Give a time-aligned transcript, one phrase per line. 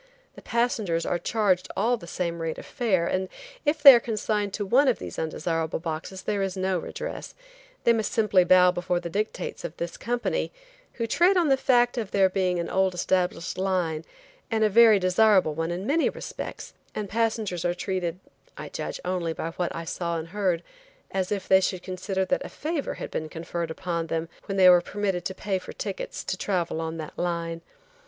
[0.33, 3.29] The passengers are charged all the same rate of fare, and
[3.65, 7.35] if they are consigned to one of these undesirable boxes there is no redress;
[7.83, 10.51] they must simply bow before the dictates of this company,
[10.93, 14.03] who trade on the fact of their being an old established line,
[14.49, 19.51] and a very desirable one in many respects, and passengers are treated–I judge only by
[19.51, 23.69] what I saw and heard–as if they should consider that a favor had been conferred
[23.69, 27.61] upon them when they were permitted to pay for tickets to travel on that line.